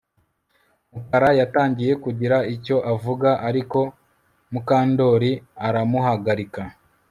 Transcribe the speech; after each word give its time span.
Mukara 0.93 1.29
yatangiye 1.39 1.93
kugira 2.03 2.37
icyo 2.55 2.77
avuga 2.93 3.29
ariko 3.49 3.79
Mukandoli 4.51 5.31
aramuhagarika 5.67 6.61